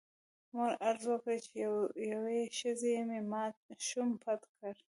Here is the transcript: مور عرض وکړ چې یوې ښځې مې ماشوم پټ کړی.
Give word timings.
مور 0.53 0.71
عرض 0.87 1.03
وکړ 1.09 1.35
چې 1.45 1.53
یوې 2.13 2.41
ښځې 2.59 2.93
مې 3.09 3.19
ماشوم 3.33 4.09
پټ 4.23 4.41
کړی. 4.55 4.81